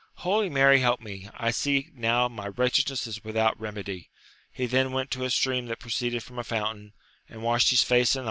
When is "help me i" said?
0.79-1.51